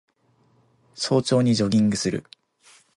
[0.95, 2.25] 早朝にジョギングする